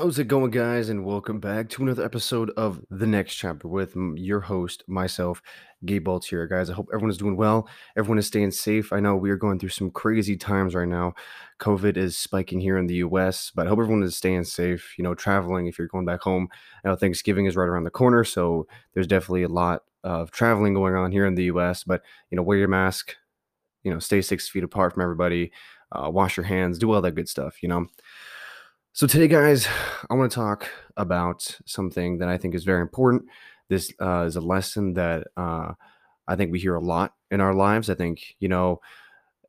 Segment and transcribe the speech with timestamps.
[0.00, 0.88] How's it going, guys?
[0.88, 5.42] And welcome back to another episode of The Next Chapter with your host, myself,
[5.84, 6.46] Gabe Baltz here.
[6.46, 7.68] Guys, I hope everyone is doing well.
[7.98, 8.94] Everyone is staying safe.
[8.94, 11.12] I know we are going through some crazy times right now.
[11.58, 14.94] COVID is spiking here in the US, but I hope everyone is staying safe.
[14.96, 16.48] You know, traveling if you're going back home.
[16.82, 20.72] I know Thanksgiving is right around the corner, so there's definitely a lot of traveling
[20.72, 23.16] going on here in the US, but, you know, wear your mask,
[23.84, 25.52] you know, stay six feet apart from everybody,
[25.92, 27.86] uh, wash your hands, do all that good stuff, you know.
[28.92, 29.68] So today, guys,
[30.10, 33.22] I want to talk about something that I think is very important.
[33.68, 35.72] This uh, is a lesson that uh,
[36.26, 37.88] I think we hear a lot in our lives.
[37.88, 38.80] I think you know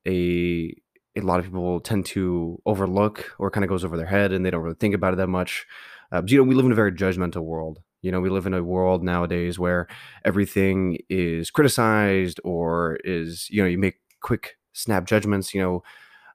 [0.08, 0.76] a
[1.18, 4.46] a lot of people tend to overlook or kind of goes over their head and
[4.46, 5.68] they don't really think about it that much.
[6.12, 7.80] Uh, but, you know, we live in a very judgmental world.
[8.02, 9.88] You know, we live in a world nowadays where
[10.26, 15.54] everything is criticized or is you know you make quick snap judgments.
[15.54, 15.84] You know,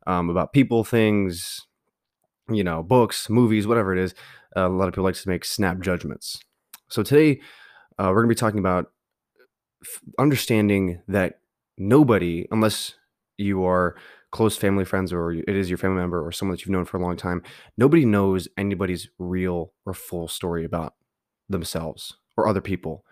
[0.07, 1.67] um, about people, things,
[2.51, 4.15] you know, books, movies, whatever it is.
[4.57, 6.41] Uh, a lot of people like to make snap judgments.
[6.89, 7.41] So today,
[7.99, 8.93] uh, we're going to be talking about
[9.83, 11.41] f- understanding that
[11.77, 12.95] nobody, unless
[13.37, 13.97] you are
[14.33, 16.97] close family friends or it is your family member or someone that you've known for
[16.97, 17.43] a long time,
[17.77, 20.95] nobody knows anybody's real or full story about
[21.49, 23.05] themselves or other people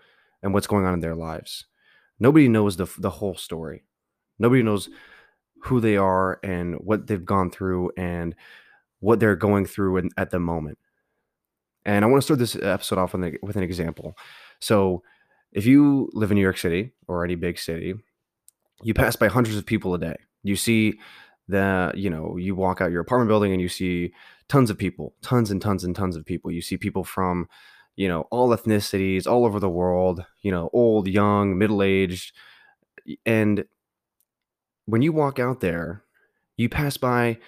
[0.42, 1.66] and what's going on in their lives.
[2.20, 3.84] Nobody knows the the whole story.
[4.38, 4.88] Nobody knows
[5.62, 8.34] who they are and what they've gone through and
[9.04, 10.78] what they're going through in, at the moment.
[11.84, 14.16] And I want to start this episode off with, with an example.
[14.60, 15.02] So,
[15.52, 17.94] if you live in New York City or any big city,
[18.82, 20.16] you pass by hundreds of people a day.
[20.42, 20.98] You see
[21.46, 24.12] the, you know, you walk out your apartment building and you see
[24.48, 26.50] tons of people, tons and tons and tons of people.
[26.50, 27.46] You see people from,
[27.94, 32.34] you know, all ethnicities, all over the world, you know, old, young, middle aged.
[33.24, 33.64] And
[34.86, 36.02] when you walk out there,
[36.56, 37.38] you pass by,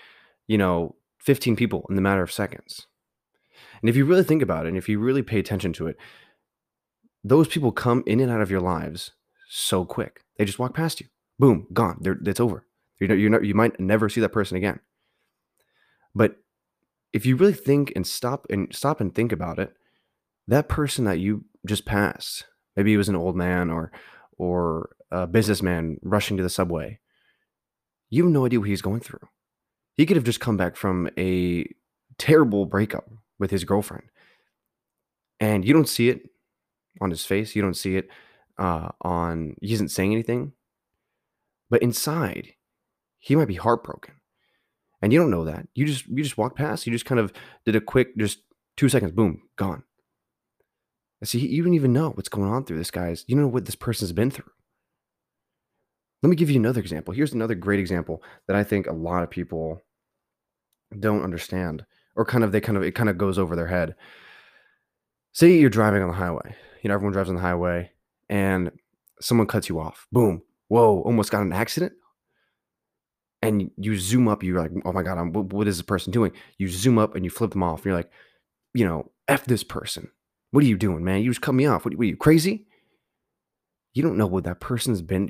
[0.46, 0.94] you know,
[1.26, 2.86] 15 people in the matter of seconds.
[3.80, 5.96] And if you really think about it, and if you really pay attention to it,
[7.22, 9.10] those people come in and out of your lives
[9.48, 10.22] so quick.
[10.38, 11.08] They just walk past you.
[11.38, 11.98] Boom, gone.
[12.00, 12.64] They're, it's over.
[13.00, 14.80] You know, you're not, you might never see that person again.
[16.14, 16.36] But
[17.12, 19.74] if you really think and stop and stop and think about it,
[20.46, 22.44] that person that you just passed,
[22.76, 23.92] maybe he was an old man or
[24.38, 27.00] or a businessman rushing to the subway.
[28.08, 29.28] You have no idea what he's going through.
[29.96, 31.66] He could have just come back from a
[32.18, 33.08] terrible breakup
[33.38, 34.04] with his girlfriend.
[35.40, 36.22] And you don't see it
[37.00, 37.54] on his face.
[37.54, 38.08] You don't see it
[38.58, 40.52] uh, on, he isn't saying anything.
[41.68, 42.54] But inside,
[43.18, 44.14] he might be heartbroken.
[45.02, 45.68] And you don't know that.
[45.74, 46.86] You just you just walked past.
[46.86, 47.32] You just kind of
[47.64, 48.38] did a quick, just
[48.76, 49.82] two seconds, boom, gone.
[51.24, 53.24] See, you don't even know what's going on through this guy's.
[53.26, 54.50] You don't know what this person's been through.
[56.22, 57.14] Let me give you another example.
[57.14, 59.82] Here's another great example that I think a lot of people
[60.98, 63.94] don't understand or kind of they kind of it kind of goes over their head.
[65.32, 66.54] Say you're driving on the highway.
[66.82, 67.90] You know, everyone drives on the highway
[68.28, 68.70] and
[69.20, 70.06] someone cuts you off.
[70.10, 70.42] Boom.
[70.68, 71.92] Whoa, almost got an accident.
[73.42, 76.10] And you zoom up, you're like, oh my God, I'm, what, what is this person
[76.10, 76.32] doing?
[76.58, 77.80] You zoom up and you flip them off.
[77.80, 78.10] And you're like,
[78.74, 80.10] you know, F this person.
[80.50, 81.22] What are you doing, man?
[81.22, 81.84] You just cut me off.
[81.84, 82.66] What, what are you, crazy?
[83.96, 85.28] You don't know what that person's been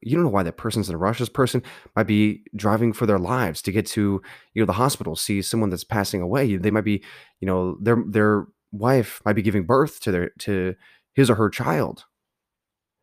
[0.00, 1.18] you don't know why that person's in a rush.
[1.18, 1.62] This person
[1.94, 4.22] might be driving for their lives to get to
[4.54, 6.56] you know the hospital see someone that's passing away.
[6.56, 7.04] They might be
[7.40, 10.74] you know their their wife might be giving birth to their to
[11.12, 12.06] his or her child.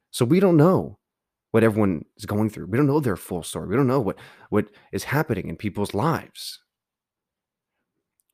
[0.10, 0.98] So we don't know
[1.52, 2.66] what everyone is going through.
[2.66, 3.68] We don't know their full story.
[3.68, 4.18] We don't know what
[4.50, 6.62] what is happening in people's lives.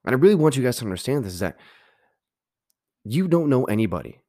[0.05, 1.57] And i really want you guys to understand this is that
[3.03, 4.21] you don't know anybody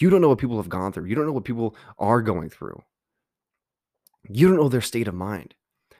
[0.00, 1.06] you don't know what people have gone through.
[1.06, 2.82] You don't know what people are going through.
[4.28, 5.54] You don't know their state of mind.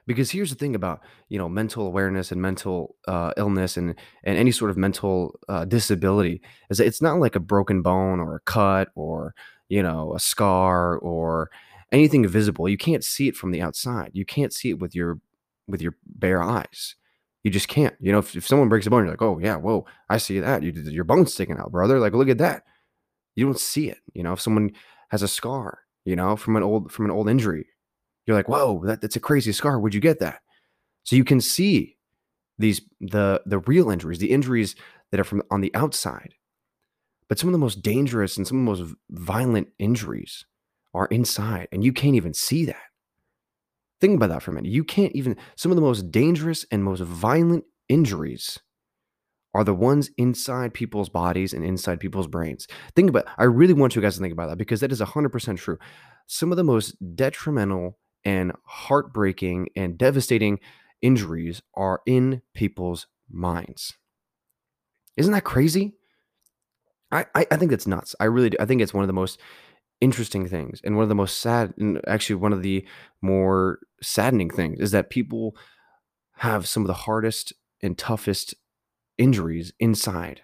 [0.07, 3.95] Because here's the thing about you know mental awareness and mental uh, illness and
[4.25, 8.19] and any sort of mental uh, disability is that it's not like a broken bone
[8.19, 9.35] or a cut or
[9.69, 11.51] you know a scar or
[11.93, 12.71] anything visible.
[12.71, 14.13] You can't see it from the outside.
[14.15, 15.21] You can't see it with your
[15.67, 16.95] with your bare eyes.
[17.45, 17.95] You just can't.
[18.01, 20.41] You know, if, if someone breaks a bone, you're like, oh yeah, whoa, I see
[20.41, 20.63] that.
[20.63, 21.99] You, your bone's sticking out, brother.
[21.99, 22.65] Like, look at that
[23.39, 23.99] you don't see it.
[24.15, 24.73] You know, if someone
[25.11, 27.67] has a scar, you know, from an old from an old injury,
[28.27, 29.79] you're like, whoa, that, that's a crazy scar.
[29.79, 30.41] Where'd you get that?
[31.05, 31.97] So you can see
[32.59, 34.75] these the the real injuries, the injuries
[35.13, 36.35] that are from on the outside.
[37.29, 40.45] But some of the most dangerous and some of the most violent injuries
[40.93, 42.87] are inside, and you can't even see that.
[44.01, 44.73] Think about that for a minute.
[44.73, 48.59] You can't even some of the most dangerous and most violent injuries
[49.55, 52.67] are the ones inside people's bodies and inside people's brains.
[52.95, 55.59] Think about I really want you guys to think about that because that is 100%
[55.59, 55.79] true.
[56.27, 60.59] Some of the most detrimental and heartbreaking and devastating
[61.01, 63.95] injuries are in people's minds.
[65.17, 65.95] Isn't that crazy?
[67.11, 68.15] I, I, I think that's nuts.
[68.21, 68.57] I really do.
[68.61, 69.41] I think it's one of the most
[70.01, 72.87] interesting things and one of the most sad and actually one of the
[73.21, 75.57] more saddening things is that people
[76.37, 77.53] have some of the hardest
[77.83, 78.55] and toughest
[79.19, 80.43] injuries inside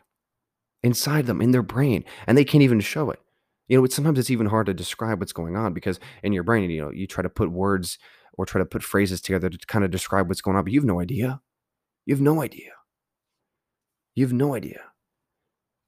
[0.84, 3.18] inside them in their brain and they can't even show it.
[3.66, 6.42] You know it's, sometimes it's even hard to describe what's going on because in your
[6.42, 7.98] brain you know you try to put words
[8.34, 10.80] or try to put phrases together to kind of describe what's going on but you
[10.80, 11.40] have no idea.
[12.04, 12.72] You have no idea.
[14.14, 14.80] You have no idea.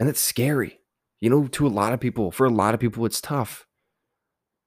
[0.00, 0.80] And it's scary.
[1.20, 3.66] You know to a lot of people for a lot of people it's tough.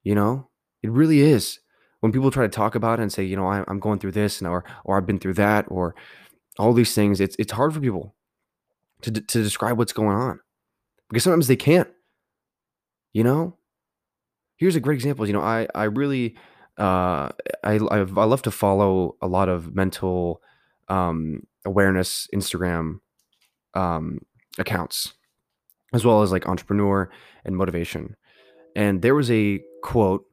[0.04, 0.50] You know?
[0.83, 1.60] It really is.
[2.00, 4.39] When people try to talk about it and say you know i'm going through this
[4.39, 5.95] and or or i've been through that or
[6.57, 8.15] all these things it's it's hard for people
[9.01, 10.39] to, to describe what's going on
[11.09, 11.89] because sometimes they can't
[13.11, 13.57] you know?
[14.57, 16.35] Here's a great example you know i i really
[16.77, 17.29] uh
[17.63, 20.41] i i love to follow a lot of mental
[20.89, 22.99] um awareness instagram
[23.73, 24.19] um
[24.57, 25.13] accounts
[25.93, 27.09] as well as like entrepreneur
[27.45, 28.15] and motivation.
[28.75, 30.25] And there was a quote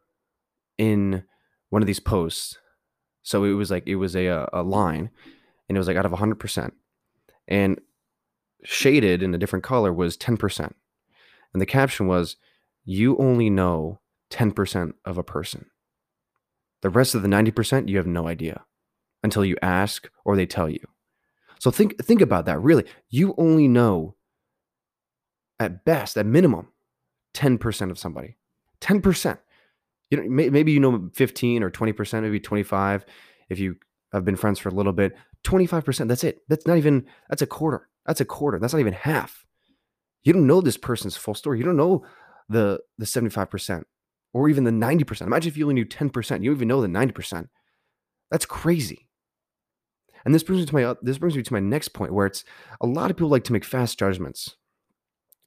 [0.79, 1.25] in
[1.71, 2.59] one of these posts.
[3.23, 5.11] So it was like it was a a line
[5.69, 6.73] and it was like out of 100%
[7.49, 7.81] and
[8.65, 10.73] shaded in a different color was 10%.
[11.53, 12.37] And the caption was,
[12.85, 15.67] You only know 10% of a person.
[16.83, 18.65] The rest of the 90%, you have no idea
[19.23, 20.81] until you ask or they tell you.
[21.59, 22.85] So think think about that really.
[23.09, 24.15] You only know
[25.59, 26.69] at best, at minimum,
[27.35, 28.37] 10% of somebody.
[28.83, 29.39] 10%.
[30.11, 33.05] You know, maybe you know 15 or 20%, maybe 25
[33.49, 33.77] if you
[34.13, 35.17] have been friends for a little bit.
[35.45, 36.41] 25%, that's it.
[36.49, 37.89] That's not even that's a quarter.
[38.07, 38.59] That's a quarter.
[38.59, 39.45] That's not even half.
[40.23, 41.59] You don't know this person's full story.
[41.59, 42.05] You don't know
[42.49, 43.85] the the 75%
[44.33, 45.23] or even the 90%.
[45.23, 46.15] Imagine if you only knew 10%.
[46.43, 47.49] You don't even know the 90%.
[48.31, 49.09] That's crazy.
[50.25, 52.45] And this brings me to my this brings me to my next point where it's
[52.81, 54.57] a lot of people like to make fast judgments.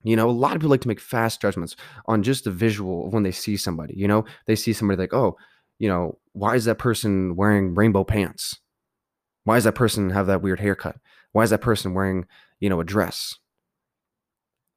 [0.04, 1.76] You know, a lot of people like to make fast judgments
[2.06, 3.94] on just the visual of when they see somebody.
[3.98, 5.36] You know, they see somebody like, oh,
[5.78, 8.58] you know, why is that person wearing rainbow pants?
[9.50, 10.98] Why does that person have that weird haircut?
[11.32, 12.28] Why is that person wearing
[12.60, 13.36] you know, a dress.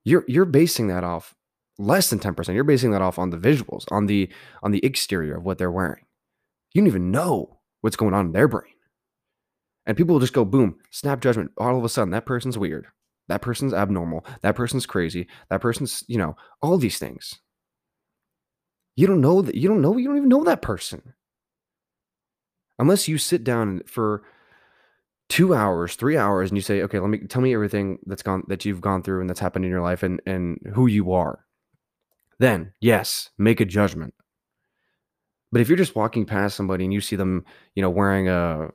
[0.05, 1.35] You're you're basing that off
[1.79, 2.55] less than 10%.
[2.55, 4.29] You're basing that off on the visuals, on the
[4.63, 6.05] on the exterior of what they're wearing.
[6.73, 8.73] You don't even know what's going on in their brain.
[9.87, 11.51] And people will just go boom, snap judgment.
[11.59, 12.87] All of a sudden, that person's weird.
[13.29, 14.25] That person's abnormal.
[14.43, 15.29] That person's crazy.
[15.51, 17.41] That person's, you know, all these things.
[18.95, 21.15] You don't know that you don't know, you don't even know that person.
[22.79, 24.23] Unless you sit down for
[25.33, 28.43] two hours, three hours, and you say, okay, let me tell me everything that's gone
[28.49, 31.47] that you've gone through and that's happened in your life and and who you are.
[32.39, 34.13] Then, yes, make a judgment.
[35.51, 38.69] But if you're just walking past somebody and you see them, you know, wearing a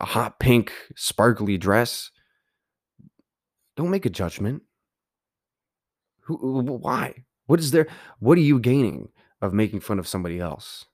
[0.00, 2.10] a hot pink sparkly dress,
[3.76, 4.62] don't make a judgment.
[6.22, 7.26] Who, why?
[7.46, 7.86] What is there?
[8.18, 9.10] What are you gaining
[9.40, 10.84] of making fun of somebody else?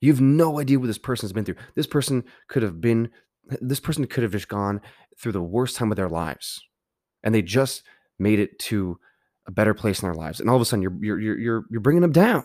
[0.00, 1.56] You have no idea what this person's been through.
[1.74, 3.10] This person could have been
[3.60, 4.80] this person could have just gone
[5.18, 6.62] through the worst time of their lives
[7.22, 7.82] and they just
[8.18, 8.98] made it to
[9.46, 11.80] a better place in their lives and all of a sudden you're you're you're you're
[11.80, 12.44] bringing them down.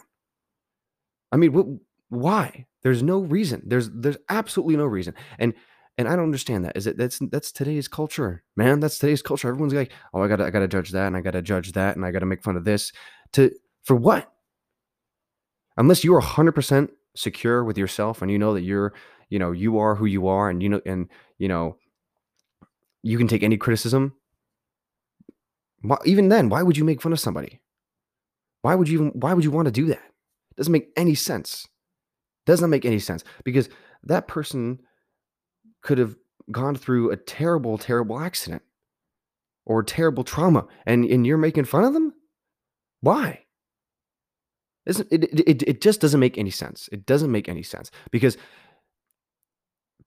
[1.32, 1.66] I mean what,
[2.10, 2.66] why?
[2.84, 3.64] There's no reason.
[3.66, 5.54] There's there's absolutely no reason and
[5.98, 6.76] and i don't understand that.
[6.76, 8.80] Is it that's that's today's culture man?
[8.80, 9.50] That's today's culture.
[9.50, 12.06] Everyone's like oh i gotta i gotta judge that and i gotta judge that and
[12.06, 12.92] i gotta make fun of this.
[13.34, 13.52] To
[13.84, 14.32] for what?
[15.78, 18.94] Unless you're 100% secure with yourself and you know that you're
[19.30, 21.78] you know you are who you are and you know and you know
[23.04, 24.14] you can take any criticism.
[25.82, 27.62] Why, even then why would you make fun of somebody?
[28.62, 30.04] Why would you even why would you want to do that?
[30.52, 31.68] It doesn't make any sense.
[32.46, 33.70] Does not make any sense because
[34.04, 34.80] that person
[35.82, 36.16] could have
[36.52, 38.62] gone through a terrible terrible accident
[39.66, 42.14] or terrible trauma and and you're making fun of them?
[43.02, 43.46] Why?
[44.86, 46.90] It, it, it just doesn't make any sense.
[46.92, 48.38] It doesn't make any sense because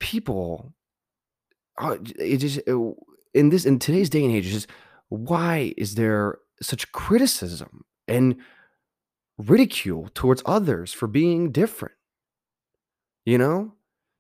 [0.01, 0.73] people
[1.79, 2.59] uh, it just
[3.35, 4.69] in this in today's day and age just
[5.09, 8.37] why is there such criticism and
[9.39, 11.95] ridicule towards others for being different?
[13.25, 13.75] You know?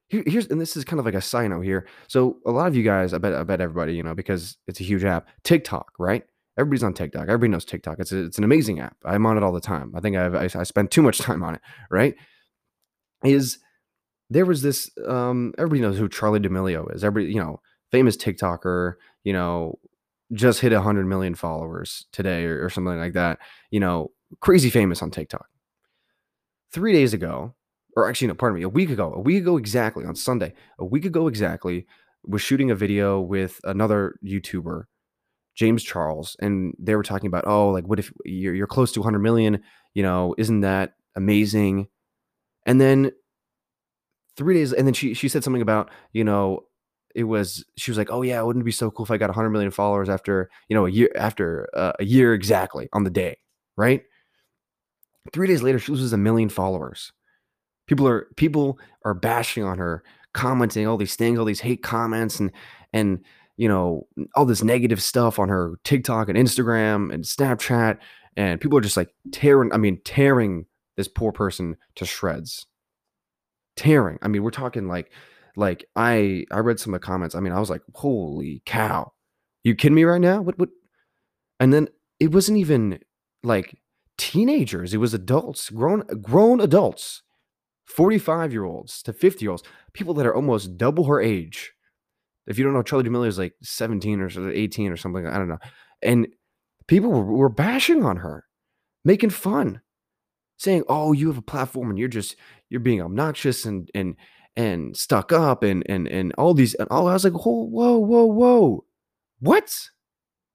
[0.08, 1.86] Here, here's and this is kind of like a side note here.
[2.06, 4.80] So a lot of you guys i bet i bet everybody you know because it's
[4.80, 6.24] a huge app tiktok right?
[6.58, 7.22] Everybody's on tiktok.
[7.22, 8.00] Everybody knows tiktok.
[8.00, 8.96] It's, a, it's an amazing app.
[9.04, 9.92] I'm on it all the time.
[9.94, 12.14] I think I've, i i spend too much time on it right?
[13.22, 13.58] Is
[14.30, 17.04] there was this um everybody knows who Charli D'Amelio is.
[17.04, 18.94] Everybody, you know, famous TikToker,
[19.24, 19.78] you know,
[20.32, 23.38] just hit 100 million followers today or, or something like that.
[23.70, 25.46] You know, crazy famous on TikTok.
[26.72, 27.54] 3 days ago,
[27.96, 30.84] or actually no, pardon me, a week ago, a week ago exactly on Sunday, a
[30.84, 31.86] week ago exactly
[32.26, 34.84] was shooting a video with another YouTuber
[35.54, 39.00] James Charles, and they were talking about, oh, like what if you're you're close to
[39.00, 39.62] 100 million?
[39.94, 41.88] You know, isn't that amazing?
[42.66, 43.12] And then
[44.38, 46.64] three days, and then she she said something about, you know,
[47.14, 49.28] it was she was like, oh yeah, wouldn't it be so cool if I got
[49.28, 53.10] 100 million followers after you know a year after uh, a year exactly on the
[53.10, 53.38] day,
[53.76, 54.02] right?
[55.32, 57.12] Three days later, she loses a million followers.
[57.86, 60.02] People are people are bashing on her,
[60.32, 62.52] commenting all these things, all these hate comments, and
[62.92, 63.20] and
[63.58, 67.98] you know, all this negative stuff on her TikTok and Instagram and Snapchat.
[68.36, 70.66] And people are just like tearing, I mean, tearing
[70.96, 72.66] this poor person to shreds.
[73.78, 74.18] Tearing.
[74.22, 75.10] I mean, we're talking like,
[75.56, 77.34] like I I read some of the comments.
[77.34, 79.12] I mean, I was like, holy cow.
[79.64, 80.42] You kidding me right now?
[80.42, 80.70] What what
[81.60, 81.88] and then
[82.20, 82.98] it wasn't even
[83.42, 83.78] like
[84.16, 87.22] teenagers, it was adults, grown grown adults,
[87.86, 91.72] 45 year olds to 50 year olds, people that are almost double her age
[92.48, 95.26] if you don't know, Charli D'Amelio is like 17 or 18 or something.
[95.26, 95.58] I don't know.
[96.02, 96.28] And
[96.88, 98.44] people were, were bashing on her,
[99.04, 99.82] making fun,
[100.58, 102.36] saying, "Oh, you have a platform and you're just
[102.68, 104.16] you're being obnoxious and and
[104.56, 107.98] and stuck up and and and all these." And all I was like, "Whoa, whoa,
[107.98, 108.84] whoa, whoa!
[109.40, 109.74] What?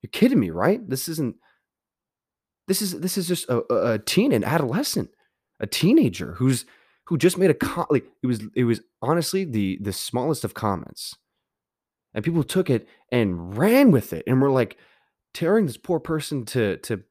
[0.01, 0.87] You're kidding me, right?
[0.87, 1.35] This isn't.
[2.67, 5.09] This is this is just a, a teen, an adolescent,
[5.59, 6.65] a teenager who's."
[7.07, 7.91] Who just made a comment?
[7.91, 11.17] Like it was, it was honestly the the smallest of comments
[12.13, 14.77] and people took it and ran with it and were like
[15.33, 17.03] tearing this poor person to to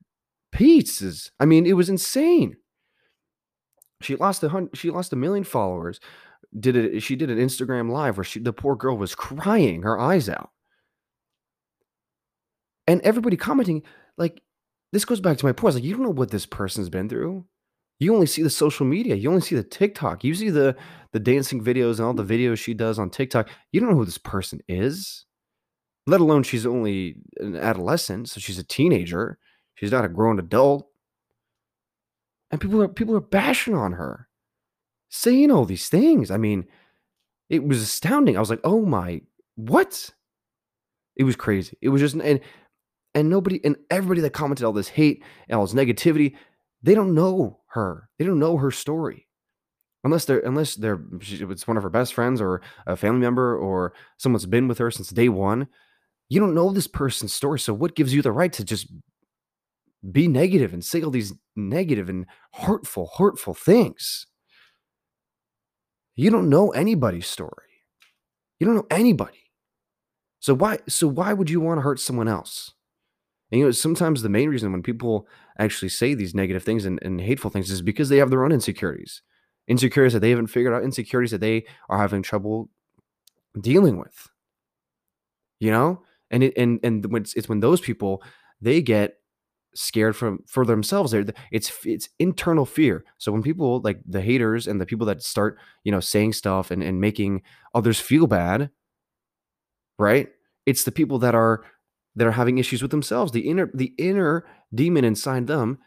[0.52, 1.32] pieces.
[1.40, 2.56] I mean, it was insane.
[4.04, 6.00] She lost a hundred, she lost a million followers.
[6.58, 7.00] Did it?
[7.02, 10.50] She did an Instagram live where she the poor girl was crying her eyes out,
[12.86, 13.82] and everybody commenting
[14.18, 14.42] like
[14.92, 15.74] this goes back to my point.
[15.74, 17.46] Like you don't know what this person's been through.
[17.98, 19.14] You only see the social media.
[19.14, 20.24] You only see the TikTok.
[20.24, 20.76] You see the
[21.12, 23.48] the dancing videos and all the videos she does on TikTok.
[23.70, 25.24] You don't know who this person is.
[26.06, 29.38] Let alone she's only an adolescent, so she's a teenager.
[29.76, 30.88] She's not a grown adult.
[32.52, 34.28] And people are people are bashing on her,
[35.08, 36.30] saying all these things.
[36.30, 36.66] I mean,
[37.48, 38.36] it was astounding.
[38.36, 39.22] I was like, "Oh my,
[39.56, 40.10] what?"
[41.16, 41.76] It was crazy.
[41.80, 42.40] It was just and
[43.14, 46.36] and nobody and everybody that commented all this hate and all this negativity,
[46.82, 48.08] they don't know her.
[48.18, 49.28] They don't know her story.
[50.04, 53.94] Unless they're unless they're it's one of her best friends or a family member or
[54.18, 55.68] someone's been with her since day one.
[56.28, 57.60] You don't know this person's story.
[57.60, 58.88] So what gives you the right to just
[60.10, 64.26] be negative and say all these negative and hurtful, hurtful things?
[66.14, 67.50] You don't know anybody's story.
[68.58, 69.50] You don't know anybody.
[70.40, 72.72] So why so why would you want to hurt someone else?
[73.50, 75.28] And you know, sometimes the main reason when people
[75.58, 78.50] actually say these negative things and, and hateful things is because they have their own
[78.50, 79.22] insecurities.
[79.68, 82.70] Insecurities that they haven't figured out, insecurities that they are having trouble
[83.60, 84.28] dealing with.
[85.60, 86.02] You know?
[86.30, 87.06] And it and and
[87.36, 88.22] it's when those people
[88.60, 89.18] they get
[89.74, 91.14] scared from for themselves
[91.50, 95.58] it's it's internal fear so when people like the haters and the people that start
[95.82, 97.40] you know saying stuff and, and making
[97.74, 98.70] others feel bad
[99.98, 100.28] right
[100.66, 101.64] it's the people that are
[102.16, 103.32] that are having issues with themselves.
[103.32, 105.78] The inner the inner demon inside them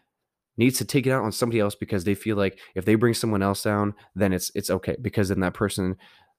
[0.57, 3.13] needs to take it out on somebody else because they feel like if they bring
[3.13, 5.97] someone else down, then it's it's okay because then that person,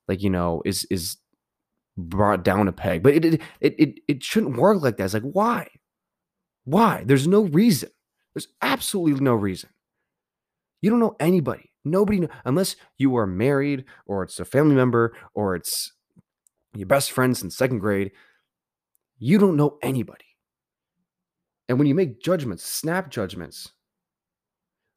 [0.08, 1.16] like you know, is is
[1.96, 3.02] brought down a peg.
[3.02, 5.04] But it it it, it shouldn't work like that.
[5.04, 5.68] It's like why,
[6.66, 7.02] why?
[7.06, 7.88] There's no reason.
[8.35, 9.70] There's absolutely no reason.
[10.82, 11.73] You don't know anybody.
[11.85, 15.92] Nobody know, unless you are married or it's a family member or it's
[16.75, 18.11] your best friend since second grade
[19.18, 20.25] you don't know anybody.
[21.68, 23.73] And when you make judgments, snap judgments,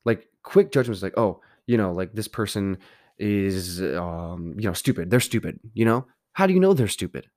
[0.06, 2.78] like quick judgments, like, oh, you know, like this person
[3.18, 5.10] is, um, you know, stupid.
[5.10, 5.60] They're stupid.
[5.74, 7.28] You know, how do you know they're stupid?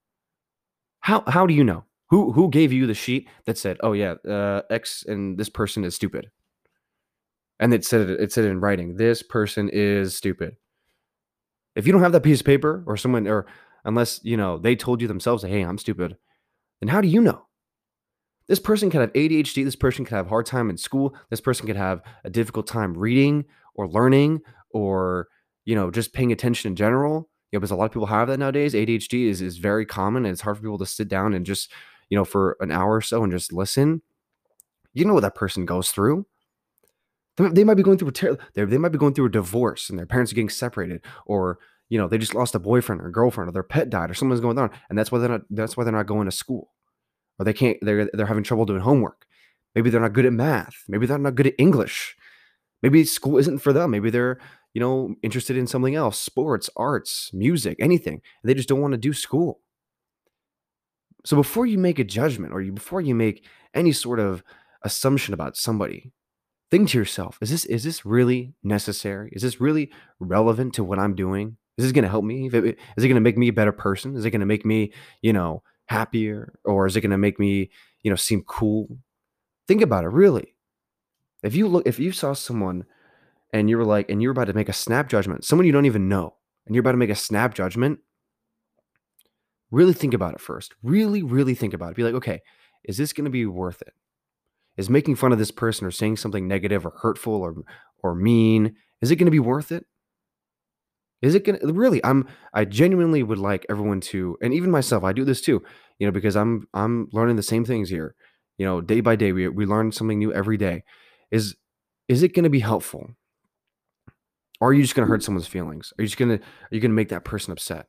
[1.00, 1.84] How how do you know?
[2.12, 5.82] Who who gave you the sheet that said, oh yeah, uh, X and this person
[5.82, 6.30] is stupid?
[7.58, 10.56] And it said it said in writing, this person is stupid.
[11.74, 13.46] If you don't have that piece of paper, or someone, or
[13.84, 16.16] unless you know they told you themselves, hey, I'm stupid
[16.82, 17.46] then how do you know?
[18.48, 19.64] This person could have ADHD.
[19.64, 21.14] This person could have a hard time in school.
[21.30, 23.44] This person could have a difficult time reading
[23.76, 24.40] or learning
[24.70, 25.28] or,
[25.64, 27.30] you know, just paying attention in general.
[27.52, 28.74] Know, because a lot of people have that nowadays.
[28.74, 31.70] ADHD is, is very common and it's hard for people to sit down and just,
[32.12, 34.02] you know, for an hour or so and just listen.
[34.92, 36.26] You know what that person goes through.
[37.38, 39.98] They might be going through a ter- they might be going through a divorce and
[39.98, 43.48] their parents are getting separated or you know they just lost a boyfriend or girlfriend
[43.48, 45.84] or their pet died or something's going on and that's why they're not that's why
[45.84, 46.68] they're not going to school
[47.38, 49.24] or they can't they're they're having trouble doing homework.
[49.74, 50.84] Maybe they're not good at math.
[50.86, 52.14] Maybe they're not good at english.
[52.82, 53.90] Maybe school isn't for them.
[53.92, 54.38] Maybe they're
[54.74, 58.20] you know interested in something else sports arts music anything.
[58.42, 59.60] And they just don't want to do school
[61.24, 64.42] So before you make a judgment or you before you make any sort of
[64.82, 66.12] assumption about somebody,
[66.70, 69.30] think to yourself, is this is this really necessary?
[69.32, 71.56] Is this really relevant to what I'm doing?
[71.78, 72.48] Is this going to help me?
[72.48, 74.16] Is it going to make me a better person?
[74.16, 77.38] Is it going to make me, you know, happier or is it going to make
[77.38, 77.70] me,
[78.02, 78.98] you know, seem cool?
[79.68, 80.54] Think about it really.
[81.42, 82.84] If you look if you saw someone
[83.52, 85.86] and you were like and you're about to make a snap judgment, someone you don't
[85.86, 86.34] even know,
[86.66, 88.00] and you're about to make a snap judgment,
[89.72, 90.74] really think about it first.
[90.82, 91.96] Really, really think about it.
[91.96, 92.40] Be like, okay,
[92.84, 93.94] is this going to be worth it?
[94.76, 97.54] Is making fun of this person or saying something negative or hurtful or
[98.04, 99.86] or mean, is it going to be worth it?
[101.20, 105.04] Is it going to really I'm I genuinely would like everyone to and even myself,
[105.04, 105.62] I do this too,
[105.98, 108.14] you know, because I'm I'm learning the same things here.
[108.58, 110.84] You know, day by day we we learn something new every day.
[111.30, 111.56] Is
[112.08, 113.10] is it going to be helpful?
[114.60, 115.92] Or are you just going to hurt someone's feelings?
[115.98, 117.86] Are you just going to are you going to make that person upset?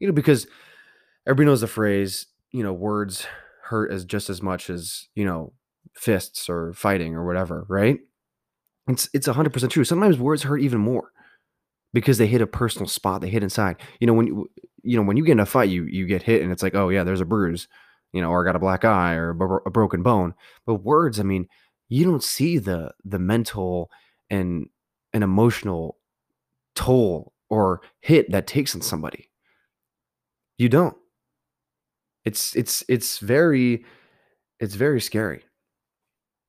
[0.00, 0.46] You know, because
[1.26, 3.26] everybody knows the phrase, you know, words
[3.64, 5.52] hurt as just as much as, you know,
[5.94, 7.98] fists or fighting or whatever, right?
[8.88, 9.84] It's it's 100% true.
[9.84, 11.10] Sometimes words hurt even more
[11.92, 13.76] because they hit a personal spot, they hit inside.
[14.00, 14.50] You know, when you
[14.82, 16.74] you know, when you get in a fight, you you get hit and it's like,
[16.74, 17.68] "Oh yeah, there's a bruise."
[18.12, 20.34] You know, or I got a black eye or a, a broken bone.
[20.66, 21.48] But words, I mean,
[21.88, 23.90] you don't see the the mental
[24.30, 24.66] and
[25.14, 25.98] an emotional
[26.74, 29.30] toll or hit that takes on somebody.
[30.58, 30.96] You don't.
[32.24, 33.84] It's it's it's very
[34.60, 35.44] it's very scary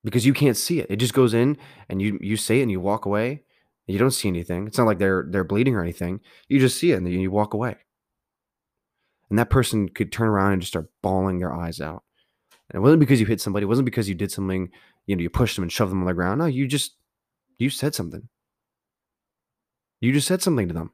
[0.04, 0.88] because you can't see it.
[0.90, 1.58] It just goes in
[1.90, 3.44] and you you say it and you walk away.
[3.88, 4.68] You don't see anything.
[4.68, 6.22] It's not like they're they're bleeding or anything.
[6.48, 7.76] You just see it and you walk away.
[9.30, 12.04] And that person could turn around and just start bawling their eyes out.
[12.70, 13.64] And it wasn't because you hit somebody.
[13.64, 14.70] It wasn't because you did something.
[15.08, 16.40] You know, you pushed them and shoved them on the ground.
[16.40, 16.96] No, you just
[17.58, 18.28] you said something.
[20.02, 20.92] You just said something to them.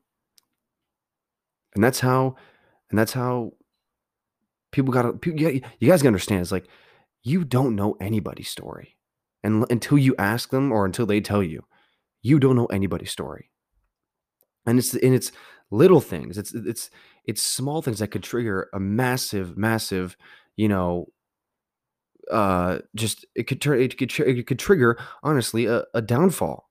[1.76, 2.36] And that's how
[2.90, 3.54] and that's how
[4.72, 5.32] people got to
[5.80, 6.68] you guys to understand it's like
[7.24, 8.98] you don't know anybody's story.
[9.44, 11.64] And until you ask them or until they tell you
[12.22, 13.50] you don't know anybody's story.
[14.66, 15.32] And it's and it's
[15.72, 16.38] little things.
[16.38, 16.90] It's it's
[17.26, 20.16] it's small things that could trigger a massive massive
[20.56, 21.08] you know
[22.30, 26.70] uh just it could turn it could it could trigger honestly a, a downfall.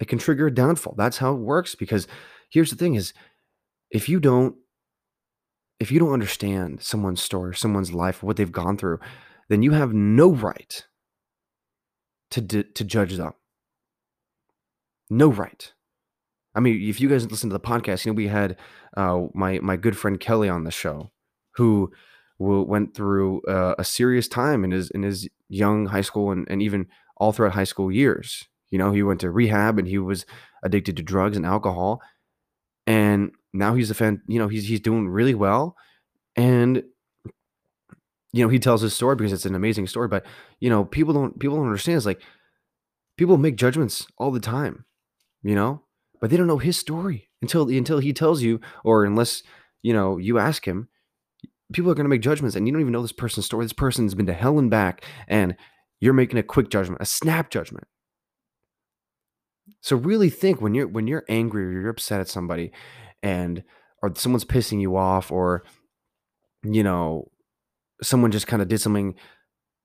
[0.00, 0.94] It can trigger a downfall.
[0.96, 2.06] That's how it works because
[2.50, 3.12] here's the thing is
[3.90, 4.56] if you don't
[5.78, 8.98] if you don't understand someone's story, someone's life, what they've gone through,
[9.48, 10.86] then you have no right
[12.30, 13.32] to to judge them.
[15.08, 15.72] No right.
[16.54, 18.56] I mean, if you guys listen to the podcast, you know we had
[18.96, 21.10] uh, my my good friend Kelly on the show,
[21.52, 21.92] who
[22.38, 26.62] went through uh, a serious time in his in his young high school and, and
[26.62, 26.86] even
[27.16, 28.44] all throughout high school years.
[28.70, 30.26] You know, he went to rehab and he was
[30.62, 32.02] addicted to drugs and alcohol,
[32.86, 34.22] and now he's a fan.
[34.28, 35.76] You know, he's he's doing really well,
[36.36, 36.82] and
[38.32, 40.08] you know he tells his story because it's an amazing story.
[40.08, 40.26] But
[40.60, 41.96] you know, people don't people don't understand.
[41.96, 42.22] It's like
[43.16, 44.84] people make judgments all the time,
[45.42, 45.82] you know,
[46.20, 49.42] but they don't know his story until until he tells you, or unless
[49.82, 50.88] you know you ask him.
[51.72, 53.64] People are going to make judgments, and you don't even know this person's story.
[53.64, 55.56] This person's been to hell and back, and
[55.98, 57.88] you're making a quick judgment, a snap judgment.
[59.80, 62.72] So really think when you're when you're angry or you're upset at somebody
[63.22, 63.62] and
[64.02, 65.64] or someone's pissing you off or
[66.62, 67.30] you know
[68.02, 69.14] someone just kind of did something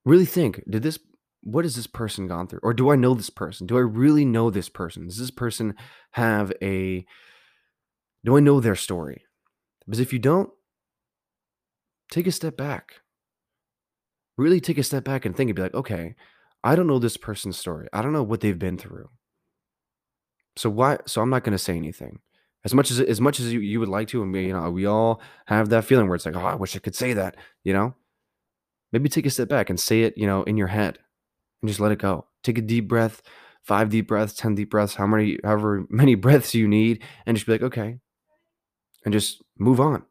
[0.06, 1.00] really think did this
[1.44, 2.60] what has this person gone through?
[2.62, 3.66] or do i know this person?
[3.66, 5.08] Do i really know this person?
[5.08, 5.74] Does this person
[6.12, 7.06] have a
[8.24, 9.24] do i know their story?
[9.86, 10.50] Because if you don't
[12.12, 12.96] take a step back.
[14.38, 16.16] Really take a step back and think and be like okay
[16.64, 17.88] i don't know this person's story.
[17.94, 19.10] I don't know what they've been through.
[20.58, 22.20] So why so i'm not going to say anything
[22.64, 24.70] as much as as much as you, you would like to, and we, you know,
[24.70, 27.36] we all have that feeling where it's like, oh, I wish I could say that,
[27.64, 27.96] you know.
[28.92, 31.00] Maybe take a step back and say it, you know, in your head,
[31.62, 32.26] and just let it go.
[32.44, 33.22] Take a deep breath,
[33.64, 37.48] five deep breaths, ten deep breaths, how many, however many breaths you need, and just
[37.48, 38.00] be like, okay,
[39.06, 40.04] and just move on,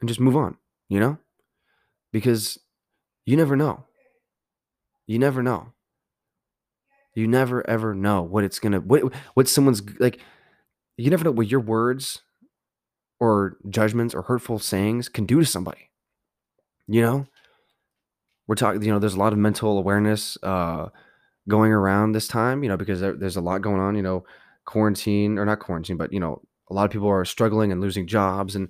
[0.00, 0.56] and just move on,
[0.88, 1.18] you know,
[2.12, 2.58] because
[3.26, 3.84] you never know.
[5.06, 5.72] You never know.
[7.14, 10.20] You never ever know what it's gonna what what someone's like
[10.96, 12.22] you never know what your words
[13.20, 15.90] or judgments or hurtful sayings can do to somebody.
[16.86, 17.26] You know,
[18.46, 20.88] we're talking, you know, there's a lot of mental awareness uh,
[21.48, 24.24] going around this time, you know, because there, there's a lot going on, you know,
[24.64, 28.06] quarantine or not quarantine, but, you know, a lot of people are struggling and losing
[28.06, 28.68] jobs and,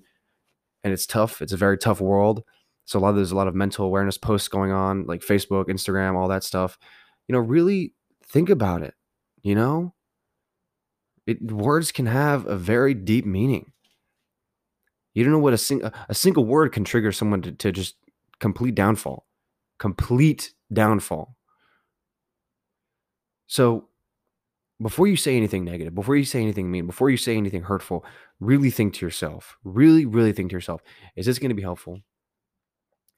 [0.85, 1.43] and it's tough.
[1.43, 2.43] It's a very tough world.
[2.85, 5.67] So a lot of, there's a lot of mental awareness posts going on, like Facebook,
[5.67, 6.79] Instagram, all that stuff.
[7.27, 8.95] You know, really think about it.
[9.43, 9.95] You know,
[11.27, 13.73] it, words can have a very deep meaning.
[15.15, 17.97] You don't know what a, sing- a single word can trigger someone to, to just
[18.39, 19.27] complete downfall.
[19.79, 21.37] Complete downfall.
[23.47, 23.89] So
[24.81, 28.05] before you say anything negative, before you say anything mean, before you say anything hurtful,
[28.41, 29.57] really think to yourself.
[29.65, 30.83] Really, really think to yourself
[31.17, 32.01] is this going to be helpful?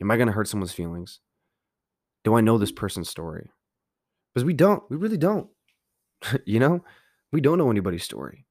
[0.00, 1.20] Am I going to hurt someone's feelings?
[2.24, 3.50] Do I know this person's story?
[4.32, 4.82] Because we don't.
[4.88, 5.48] We really don't.
[6.44, 6.84] you know,
[7.32, 8.46] we don't know anybody's story.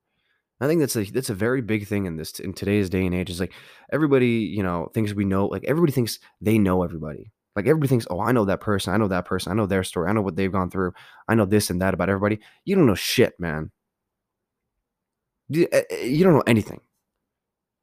[0.60, 3.14] I think that's a that's a very big thing in this in today's day and
[3.14, 3.30] age.
[3.30, 3.54] Is like
[3.92, 5.46] everybody, you know, thinks we know.
[5.46, 7.32] Like everybody thinks they know everybody.
[7.56, 8.94] Like everybody thinks, oh, I know that person.
[8.94, 9.52] I know that person.
[9.52, 10.10] I know their story.
[10.10, 10.94] I know what they've gone through.
[11.28, 12.40] I know this and that about everybody.
[12.66, 13.72] You don't know shit, man.
[15.50, 16.82] You, eh, eh, don't know anything.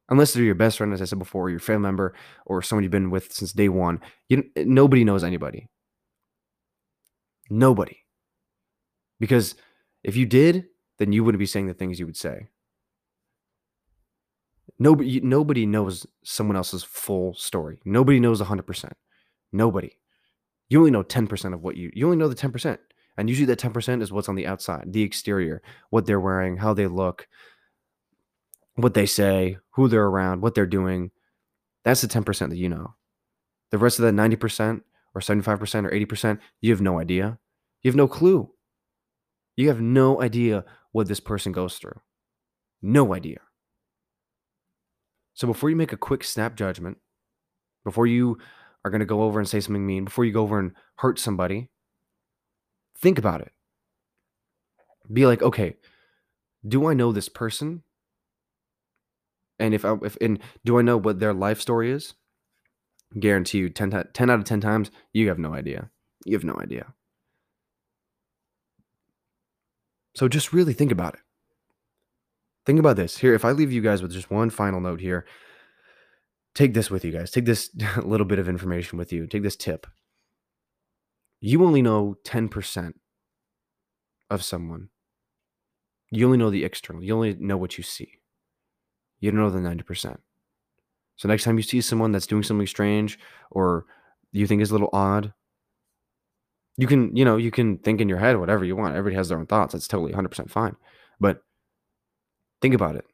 [0.07, 2.13] Unless they're your best friend, as I said before, or your family member,
[2.45, 3.99] or someone you've been with since day one.
[4.29, 5.67] You, eh, nobody knows anybody.
[7.49, 7.97] Nobody.
[9.19, 9.55] Because
[10.03, 12.47] if you did, then you wouldn't be saying the things you would say.
[14.77, 17.79] Nobody, nobody knows someone else's full story.
[17.85, 18.91] Nobody knows 100%.
[19.51, 19.97] Nobody.
[20.69, 22.77] You only know 10% of what you, you only know the 10%.
[23.17, 26.73] And usually that 10% is what's on the outside, the exterior, what they're wearing, how
[26.73, 27.27] they look,
[28.75, 31.11] what they say, who they're around, what they're doing.
[31.83, 32.95] That's the 10% that you know.
[33.71, 34.81] The rest of that 90%
[35.13, 37.37] or 75% or 80%, you have no idea.
[37.81, 38.51] You have no clue.
[39.55, 41.99] You have no idea what this person goes through.
[42.81, 43.39] No idea.
[45.33, 46.99] So before you make a quick snap judgment,
[47.83, 48.37] before you
[48.85, 51.19] are going to go over and say something mean, before you go over and hurt
[51.19, 51.69] somebody,
[52.97, 53.51] think about it.
[55.11, 55.75] Be like, okay,
[56.65, 57.83] do I know this person?
[59.59, 62.13] And if I, if and do I know what their life story is?
[63.19, 65.89] Guarantee you 10, 10 out of 10 times, you have no idea.
[66.25, 66.93] You have no idea.
[70.15, 71.19] So just really think about it.
[72.65, 73.17] Think about this.
[73.17, 75.25] Here, if I leave you guys with just one final note here,
[76.55, 77.29] take this with you guys.
[77.29, 77.69] Take this
[78.03, 79.27] little bit of information with you.
[79.27, 79.85] Take this tip.
[81.41, 82.93] You only know 10%
[84.31, 84.89] of someone.
[86.11, 87.03] You only know the external.
[87.03, 88.19] You only know what you see.
[89.19, 90.17] You don't know the 90%.
[91.17, 93.19] So next time you see someone that's doing something strange
[93.51, 93.85] or
[94.31, 95.33] you think is a little odd,
[96.77, 98.95] you can, you know, you can think in your head whatever you want.
[98.95, 99.73] Everybody has their own thoughts.
[99.73, 100.75] That's totally 100% fine.
[101.19, 101.41] But
[102.61, 103.05] think about it.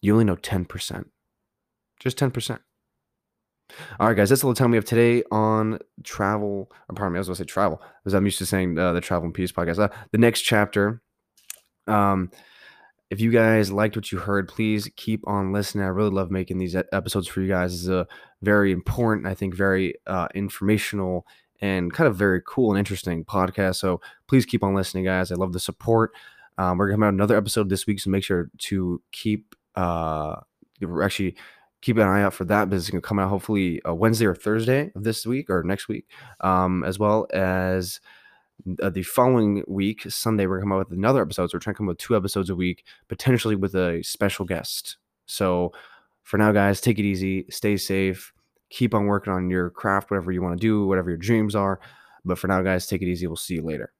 [0.00, 1.04] You only know 10%.
[2.00, 2.58] Just 10%.
[4.00, 6.70] All right, guys, that's all the time we have today on travel.
[6.88, 8.92] Or pardon me, I was going to say travel, because I'm used to saying uh,
[8.92, 9.78] the Travel and Peace podcast.
[9.78, 11.02] Uh, the next chapter.
[11.86, 12.30] Um,
[13.10, 15.84] if you guys liked what you heard, please keep on listening.
[15.84, 17.74] I really love making these episodes for you guys.
[17.74, 18.06] It's a
[18.42, 21.26] very important, I think, very uh, informational
[21.60, 23.76] and kind of very cool and interesting podcast.
[23.76, 25.32] So please keep on listening, guys.
[25.32, 26.12] I love the support.
[26.56, 30.36] Um, we're gonna have another episode this week, so make sure to keep uh,
[31.02, 31.36] actually
[31.80, 32.68] keep an eye out for that.
[32.68, 35.88] But it's gonna come out hopefully uh, Wednesday or Thursday of this week or next
[35.88, 36.06] week,
[36.40, 38.00] um, as well as.
[38.82, 41.48] Uh, the following week, Sunday, we're coming out with another episode.
[41.48, 44.44] So we're trying to come up with two episodes a week, potentially with a special
[44.44, 44.96] guest.
[45.26, 45.70] So
[46.24, 48.32] for now, guys, take it easy, stay safe,
[48.70, 51.80] keep on working on your craft, whatever you want to do, whatever your dreams are.
[52.24, 53.26] But for now, guys, take it easy.
[53.26, 53.92] We'll see you later.